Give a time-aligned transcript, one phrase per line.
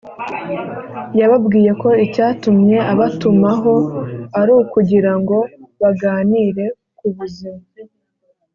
[1.19, 3.73] yababwiye ko icyatumye abatumaho
[4.39, 5.37] ari ukugira ngo
[5.81, 6.65] baganire
[6.97, 7.63] ku buzima